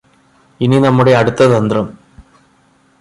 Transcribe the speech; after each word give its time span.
ഇനി 0.59 0.77
നമ്മുടെ 0.79 1.11
അടുത്ത 1.11 1.43
തന്ത്രം 1.53 1.85